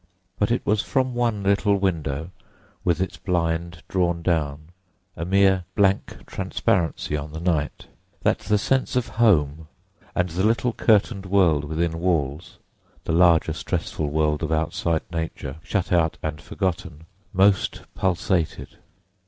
But 0.39 0.49
it 0.49 0.65
was 0.65 0.81
from 0.81 1.13
one 1.13 1.43
little 1.43 1.77
window, 1.77 2.31
with 2.83 2.99
its 3.01 3.17
blind 3.17 3.83
drawn 3.87 4.23
down, 4.23 4.69
a 5.15 5.25
mere 5.25 5.65
blank 5.75 6.25
transparency 6.25 7.15
on 7.15 7.33
the 7.33 7.39
night, 7.39 7.85
that 8.23 8.39
the 8.39 8.57
sense 8.57 8.95
of 8.95 9.09
home 9.21 9.67
and 10.15 10.29
the 10.29 10.43
little 10.43 10.73
curtained 10.73 11.27
world 11.27 11.63
within 11.65 11.99
walls—the 11.99 13.13
larger 13.13 13.53
stressful 13.53 14.07
world 14.09 14.41
of 14.41 14.51
outside 14.51 15.03
Nature 15.11 15.57
shut 15.61 15.91
out 15.91 16.17
and 16.23 16.41
forgotten—most 16.41 17.83
pulsated. 17.93 18.79